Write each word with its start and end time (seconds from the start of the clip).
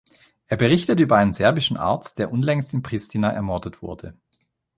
Er 0.47 0.57
berichtet 0.57 0.99
über 0.99 1.17
einen 1.17 1.31
serbischen 1.31 1.77
Arzt, 1.77 2.17
der 2.17 2.31
unlängst 2.31 2.73
in 2.73 2.81
Pristina 2.81 3.29
ermordet 3.29 3.83
wurde. 3.83 4.17